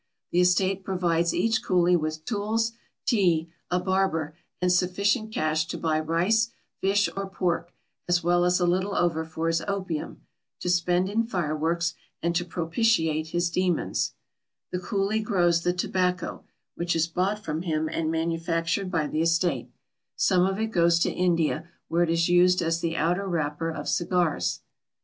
[0.31, 2.71] The estate provides each coolie with tools,
[3.05, 7.71] tea, a barber, and sufficient cash to buy rice, fish, or pork,
[8.09, 10.21] as well as a little over for his opium,
[10.61, 14.13] to spend in fireworks, and to propitiate his demons.
[14.71, 19.69] The coolie grows the tobacco, which is bought from him and manufactured by the estate.
[20.15, 23.87] Some of it goes to India, where it is used as the outer wrapper of
[23.87, 24.09] cigars.
[24.61, 24.63] Dunning, Tobacco, 1876.